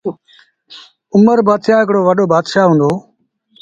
اُمر 1.13 1.39
بآتشآه 1.47 1.79
هڪڙو 1.81 2.01
وڏو 2.07 2.25
بآتشآه 2.31 2.65
هُݩدو، 2.69 2.91